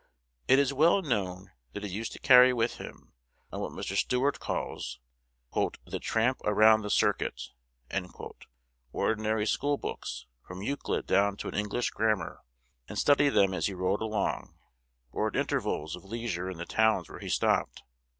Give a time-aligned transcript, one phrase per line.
[0.47, 3.13] It is well known that he used to carry with him,
[3.51, 3.95] on what Mr.
[3.95, 4.99] Stuart calls
[5.53, 7.39] "the tramp around the circuit,"
[8.91, 12.39] ordinary school books, from Euclid down to an English grammar,
[12.89, 14.55] and study them as he rode along,
[15.11, 17.83] or at intervals of leisure in the towns where he stopped.